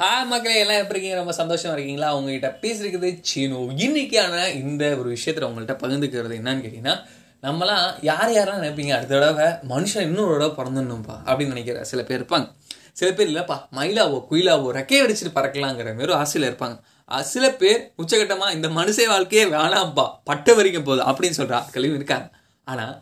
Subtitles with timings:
[0.00, 1.16] Hi மக்களே எல்லாம் எப்படி இருக்கீங்க?
[1.16, 2.08] ரொம்ப சந்தோஷமாக இருக்கீங்களா?
[2.16, 3.58] அவங்ககிட்ட பேசிருக்குது சீனு.
[3.84, 6.94] இன்னைக்கான இந்த ஒரு விஷயத்தில் உங்கள்கிட்ட பகிர்ந்துக்கிறது என்னன்னு கேட்டிங்கன்னா
[7.42, 8.92] நம்மலாம் யார் யாரெல்லாம் நினைப்பீங்க?
[8.96, 12.48] அடுத்த தடவை மனுஷன் இன்னொரு தடவை பிறந்துடணும்ப்பா அப்படின்னு நினைக்கிற சில பேர் இருப்பாங்க.
[12.92, 16.76] சில பேர் இல்லைப்பா மயிலாவோ குயிலாவோ ரெக்கையை வடிச்சிட்டு பறக்கலாங்கிற மாதிரி ஒரு ஆசையில் இருப்பாங்க.
[17.20, 22.28] சில பேர் உச்சகட்டமாக இந்த மனுஷ வாழ்க்கையே வேணாம்ப்பா பட்ட வரைக்கும் போதும் அப்படின்னு சொல்கிற ஆட்களையும் இருக்காங்க.
[22.64, 22.96] ஆனால்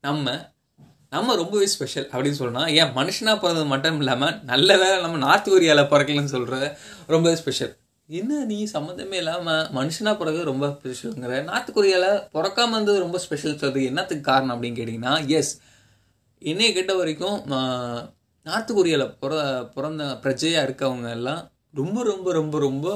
[0.00, 0.51] நம்ம
[1.12, 5.90] நம்ம ரொம்பவே ஸ்பெஷல் அப்படின்னு சொல்லணும் ஏன் மனுஷனாக பிறந்தது மட்டும் இல்லாமல் நல்ல வேலை நம்ம நார்த் கொரியாவில்
[5.90, 6.68] பிறக்கலன்னு சொல்கிறது
[7.06, 7.72] ரொம்பவே ஸ்பெஷல்
[8.08, 13.82] என்ன நீ சம்மந்தமே இல்லாமல் மனுஷனாக பிறகு ரொம்ப ஸ்பெஷலுங்கிற நார்த் கொரியாவில் பிறக்காம இருந்தது ரொம்ப ஸ்பெஷல் சொல்றது
[13.84, 15.52] என்னத்துக்கு காரணம் அப்படின்னு கேட்டிங்கன்னா எஸ்
[16.42, 17.38] என்னைய கேட்ட வரைக்கும்
[18.46, 19.32] நார்த் கொரியாவில் பிற
[19.74, 21.42] பிறந்த பிரஜையாக இருக்கவங்க எல்லாம்
[21.74, 22.86] ரொம்ப ரொம்ப ரொம்ப ரொம்ப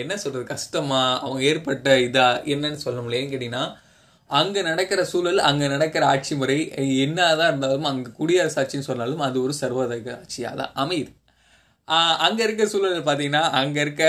[0.00, 3.64] என்ன சொல்கிறது கஷ்டமா அவங்க ஏற்பட்ட இதாக என்னன்னு சொல்ல முடியலன்னு கேட்டிங்கன்னா
[4.30, 6.56] அங்க நடக்கிற சூழல் அங்க நடக்கிற ஆட்சி முறை
[7.04, 11.10] என்னதான் இருந்தாலும் அங்க குடியரசு ஆட்சின்னு சொன்னாலும் அது ஒரு சர்வதேக ஆட்சியாக தான் அமையுது.
[11.88, 14.02] அங்கே அங்க இருக்க சூழல் பார்த்தீங்கன்னா அங்க இருக்க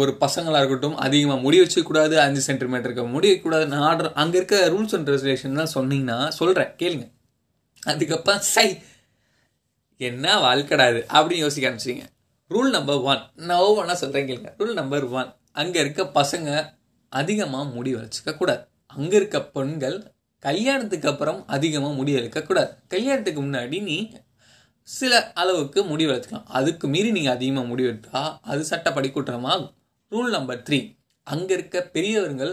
[0.00, 4.58] ஒரு பசங்களா இருக்கட்டும் அதிகமா முடி வச்சுக்க கூடாது அஞ்சு சென்டிமீட்டருக்கு முடி வைக்கக்கூடாது நான் ஆர்டர் அங்க இருக்க
[4.74, 7.06] ரூல்ஸ் அண்ட் ரெகுலேஷன் தான் சொன்னீங்கன்னா சொல்றேன் கேளுங்க.
[7.82, 8.68] அதுக்கப்புறம் சை
[10.00, 12.06] என்ன வாழ்க்கடாது அப்படின்னு யோசிக்க ஆரம்பிச்சிங்க
[12.50, 14.50] ரூல் நம்பர் ஒன் நான் ஒவ்வொன்றா சொல்கிறேன் கேளுங்க.
[14.60, 15.30] ரூல் நம்பர் ஒன்
[15.62, 16.48] அங்கே இருக்க பசங்க
[17.12, 19.98] அதிகமாக முடி வச்சுக்க கூடாது அங்கே இருக்க பெண்கள்
[20.42, 23.96] கல்யாணத்துக்கு அப்புறம் அதிகமாக முடி வளர்க்கக்கூடாது கல்யாணத்துக்கு முன்னாடி நீ
[24.88, 26.48] சில அளவுக்கு முடி வளர்த்துக்கலாம்.
[26.50, 29.68] அதுக்கு மீறி நீங்கள் அதிகமாக முடி எடுத்தா அது சட்டப்படி குற்றமாகும்.
[30.12, 30.78] ரூல் நம்பர் த்ரீ
[31.26, 32.52] அங்கே இருக்க பெரியவர்கள்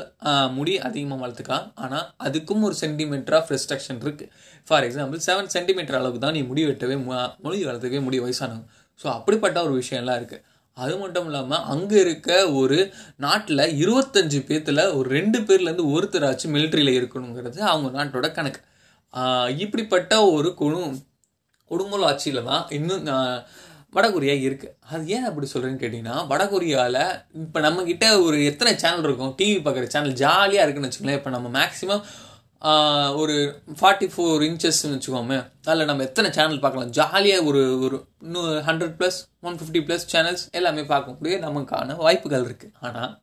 [0.50, 1.68] முடி அதிகமாக வளர்த்துக்கலாம்.
[1.76, 4.32] ஆனால் அதுக்கும் ஒரு சென்டிமீட்டர் ஆஃப் ரெஸ்ட்ரிக்ஷன் இருக்குது
[4.68, 8.68] ஃபார் எக்ஸாம்பிள் செவன் சென்டிமீட்டர் அளவுக்கு தான் நீ முடி வெட்டவே மு- முடி வளர்த்துக்கவே முடி வயசானவங்க.
[9.00, 10.44] ஸோ அப்படிப்பட்ட ஒரு விஷயம்லாம் இருக்குது
[10.84, 12.80] அது மட்டும் இல்லாமல் அங்கே இருக்க ஒரு
[13.26, 18.62] நாட்டில் இருபத்தஞ்சு பேர்த்தில் ஒரு ரெண்டு பேர்லேருந்து ஒருத்தராச்சும் மிலிட்ரியில் இருக்கணுங்கிறது அவங்க நாட்டோட கணக்கு.
[19.64, 20.82] இப்படிப்பட்ட ஒரு குழு
[21.72, 23.10] குடும்ப ஆட்சியில் தான் இன்னும்
[23.96, 27.04] வடகொரியா இருக்குது அது ஏன் அப்படி சொல்கிறேன்னு கேட்டிங்கன்னா வடகொரியாவில்
[27.44, 27.84] இப்போ நம்ம
[28.28, 29.36] ஒரு எத்தனை சேனல் இருக்கும்?
[29.40, 31.20] டிவி பார்க்குற சேனல் ஜாலியாக இருக்குன்னு வச்சுக்கோங்களேன்.
[31.22, 32.04] இப்போ நம்ம மேக்ஸிமம்
[33.22, 33.36] ஒரு
[33.80, 35.38] ஃபார்ட்டி ஃபோர் இன்ச்சஸ்ன்னு வச்சுக்கோமே
[35.70, 36.92] அதில் நம்ம எத்தனை சேனல் பார்க்கலாம்?
[36.98, 42.76] ஜாலியாக ஒரு ஒரு இன்னும் hundred plus one fifty plus channels எல்லாமே பார்க்கக்கூடிய நமக்கான வாய்ப்புகள் இருக்குது
[42.88, 43.14] ஆனால்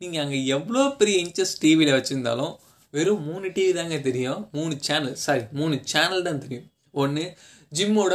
[0.00, 2.54] நீங்கள் அங்கே எவ்வளோ பெரிய இன்ச்சஸ் டிவியில் வச்சுருந்தாலும்
[2.94, 4.40] வெறும் மூணு டிவி தாங்க தெரியும்.
[4.56, 6.66] மூணு சேனல் சாரி மூணு சேனல் தான் தெரியும்.
[7.02, 7.24] ஒன்று
[7.76, 8.14] ஜிம்மோட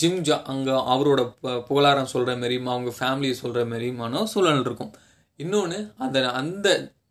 [0.00, 1.20] ஜிம் ஜா அங்கே அவரோட
[1.68, 4.92] புகழாரம் சொல்கிற மாதிரியும் அவங்க ஃபேமிலியை சொல்கிற மாதிரியுமான சூழல் இருக்கும்.
[5.44, 6.68] இன்னொன்று அந்த அந்த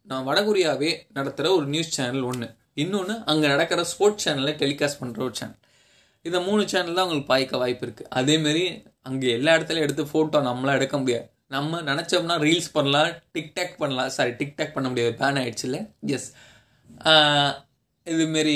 [0.09, 2.47] நான் வடகொரியாவே நடத்துகிற ஒரு நியூஸ் சேனல் ஒன்று
[2.83, 5.61] இன்னொன்று அங்கே நடக்கிற ஸ்போர்ட்ஸ் சேனலில் டெலிகாஸ்ட் பண்ணுற ஒரு சேனல்
[6.25, 8.65] இந்த மூணு சேனல் தான் உங்களுக்கு பாய்க்க வாய்ப்பு இருக்குது அதேமாரி
[9.09, 11.25] அங்கே எல்லா இடத்துலையும் எடுத்து ஃபோட்டோ நம்மளாம் எடுக்க முடியாது.
[11.55, 14.09] நம்ம நினச்சோம்னா ரீல்ஸ் பண்ணலாம் டிக்டாக் பண்ணலாம்.
[14.15, 15.13] சாரி டிக்டாக் பண்ண முடியாது.
[15.21, 15.79] பேன் ஆகிடுச்சுல
[16.15, 16.27] எஸ்
[18.07, 18.55] இதுமாரி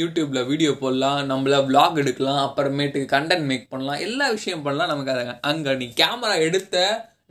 [0.00, 1.20] யூடியூப்பில் வீடியோ போடலாம்.
[1.30, 2.40] நம்மள விளாக் எடுக்கலாம்.
[2.46, 4.00] அப்புறமேட்டுக்கு கண்டென்ட் மேக் பண்ணலாம்.
[4.06, 5.24] எல்லா விஷயம் பண்ணலாம் நமக்கு அதை.
[5.50, 6.76] அங்கே நீ கேமரா எடுத்த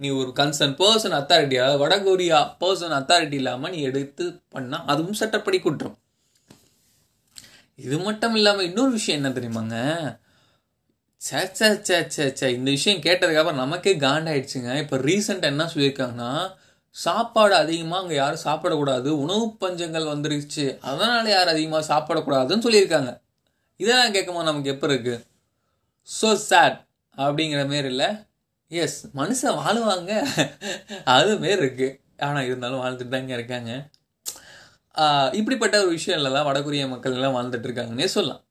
[0.01, 5.97] நீ ஒரு கன்சர்ன் பர்சன் அத்தாரிட்டியா வடகொரியா பர்சன் அத்தாரிட்டி இல்லாமல் நீ எடுத்து பண்ணால் அதுவும் சட்டப்படி குற்றம்.
[7.85, 9.77] இது மட்டும் இல்லாமல் இன்னொரு விஷயம் என்ன தெரியுமாங்க?
[11.21, 14.71] சே சே சே சே சே இந்த விஷயம் கேட்டதுக்கப்புறம் நமக்கே காண்டாயிடுச்சுங்க.
[14.83, 16.31] இப்போ ரீசெண்டாக என்ன சொல்லியிருக்காங்கன்னா
[16.95, 23.11] சாப்பாடு அதிகமாக அங்கே யாரும் சாப்பிடக்கூடாது உணவு பஞ்சங்கள் வந்துருச்சு அதனால் யாரும் அதிகமாக சாப்பிடக்கூடாதுன்னு சொல்லியிருக்காங்க.
[23.83, 25.19] இதெல்லாம் கேட்கும்போது நமக்கு எப்போ இருக்குது
[26.07, 26.79] ஸோ சேட்
[27.17, 28.09] அப்படிங்கிற மாரி இல்லை.
[28.71, 30.11] எஸ் மனுஷன் வாழுவாங்க.
[31.15, 31.87] அது மாரி இருக்கு.
[32.27, 33.71] ஆனால் இருந்தாலும் வாழ்ந்துட்டு தாங்க இருக்காங்க.
[35.39, 38.41] இப்படிப்பட்ட ஒரு விஷயம்ல தான் வடகொரிய மக்கள் எல்லாம் வாழ்ந்துட்டு இருக்காங்கன்னே சொல்லலாம்.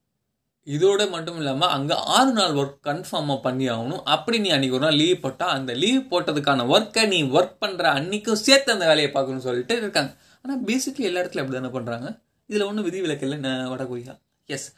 [0.66, 4.02] இதோட மட்டும் இல்லாமல் அங்கே ஆறு நாள் ஒர்க் கன்ஃபார்மாக பண்ணி ஆகணும்.
[4.14, 8.40] அப்படி நீ அன்றைக்கி ஒரு நாள் லீவ் போட்டால் அந்த லீவ் போட்டதுக்கான ஒர்க்கை நீ ஒர்க் பண்ணுற அன்னைக்கும்
[8.46, 10.12] சேர்த்து அந்த வேலையை பார்க்கணும்னு சொல்லிட்டு இருக்காங்க.
[10.44, 12.08] ஆனால் பேசிக்லி எல்லா இடத்துலையும் அப்படி தானே பண்ணுறாங்க
[12.50, 13.38] இதில் ஒன்றும் விதி விலக்கில்லை
[13.72, 14.14] வடகொரியா.
[14.56, 14.68] எஸ்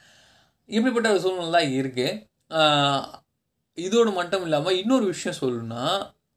[0.69, 2.07] இப்படிப்பட்ட ஒரு சூழ்நிலை தான் இருக்குது
[3.77, 5.85] இதோடு மட்டும் இல்லாமல் இன்னொரு விஷயம் சொல்லணும்னா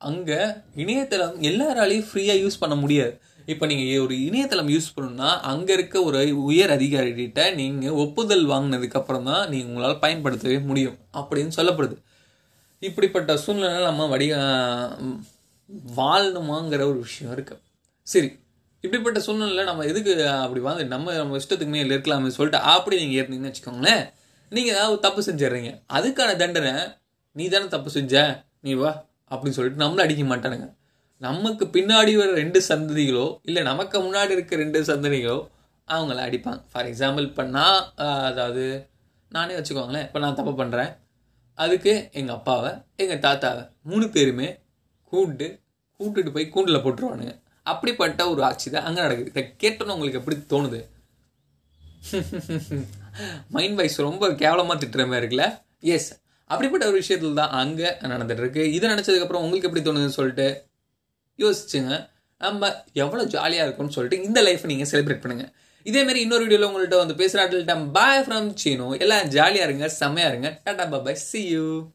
[0.09, 0.41] அங்கே
[0.83, 3.15] இணையதளம் எல்லாராலையும் ஃப்ரீயாக யூஸ் பண்ண முடியாது.
[3.53, 6.19] இப்போ நீங்கள் ஒரு இணையதளம் யூஸ் பண்ணணும்னா அங்கே இருக்க ஒரு
[6.51, 11.97] உயர் அதிகாரிகிட்ட நீங்கள் ஒப்புதல் வாங்கினதுக்கப்புறம் தான் நீங்கள் உங்களால் பயன்படுத்தவே முடியும் அப்படின்னு சொல்லப்படுது.
[12.83, 14.29] இப்படிப்பட்ட சூழ்நிலை நம்ம வடி
[15.99, 17.55] வாழணுமாங்கிற ஒரு விஷயம் இருக்கு.
[18.07, 18.31] சரி
[18.85, 20.15] இப்படிப்பட்ட சூழ்நிலை நம்ம எதுக்கு
[20.45, 24.03] அப்படி வாழ்ந்து நம்ம நம்ம இஷ்டத்துக்கு இல்லை இருக்கலாமே சொல்லிட்டு அப்படி நீங்கள் ஏறினீங்கன்னு வச்சுக்கோங்களேன்
[24.53, 25.71] நீங்கள் ஏதாவது தப்பு செஞ்சிடுறீங்க.
[25.97, 26.75] அதுக்கான தண்டனை
[27.37, 28.15] நீ தானே தப்பு செஞ்ச?
[28.65, 28.91] நீ வா
[29.31, 30.67] அப்படின்னு சொல்லிட்டு நம்மளை அடிக்க மாட்டானுங்க.
[31.21, 35.39] நமக்கு பின்னாடி வர ரெண்டு சந்ததிகளோ இல்லை நமக்கு முன்னாடி இருக்க ரெண்டு சந்ததிகளோ
[35.89, 36.61] அவங்கள அடிப்பாங்க.
[36.73, 37.81] ஃபார் எக்ஸாம்பிள் இப்போ நான்
[38.31, 38.65] அதாவது
[39.31, 40.93] நானே வச்சுக்கோங்களேன் இப்போ நான் தப்பு பண்ணுறேன்
[41.59, 42.71] அதுக்கு எங்கள் அப்பாவை
[43.03, 44.49] எங்கள் தாத்தாவை மூணு பேருமே
[45.13, 45.49] கூப்பிட்டு
[46.01, 47.35] கூப்பிட்டுட்டு போய் கூண்டில் போட்டுருவானுங்க.
[47.67, 49.31] அப்படிப்பட்ட ஒரு ஆட்சி தான் அங்கே நடக்குது.
[49.33, 50.81] இதை கேட்டோன்னு உங்களுக்கு எப்படி தோணுது?
[53.55, 55.47] மைண்ட் வைஸ் ரொம்ப கேவலமாக திட்டுற மாதிரி இருக்குல்ல?
[55.95, 56.09] எஸ்
[56.47, 60.67] அப்படிப்பட்ட ஒரு விஷயத்தில் தான் அங்கே நடந்துட்டு இருக்கு நினச்சதுக்கப்புறம் உங்களுக்கு எப்படி தோணுதுன்னு சொல்லிட்டு
[61.39, 62.09] யோசிச்சுங்க.
[62.39, 65.53] நம்ம எவ்வளோ ஜாலியாக இருக்கும்னு சொல்லிட்டு இந்த லைஃப்பை நீங்கள் செலிப்ரேட் பண்ணுங்கள்
[65.83, 68.99] இதே மாதிரி இன்னொரு வீடியோவில் உங்கள்கிட்ட வந்து பேசுகிற பேசுகிறாட்டில் பாய் ஃப்ரம் சீனோ.
[68.99, 70.61] எல்லாம் ஜாலியாக இருங்க செம்மையாக இருங்க.
[70.65, 71.93] டாடா பாய் சி யூ